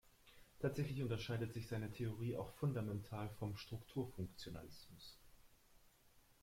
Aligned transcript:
Tatsächlich 0.57 1.03
unterscheidet 1.03 1.53
sich 1.53 1.67
seine 1.67 1.91
Theorie 1.91 2.35
auch 2.35 2.49
fundamental 2.53 3.29
vom 3.37 3.55
Strukturfunktionalismus. 3.55 5.19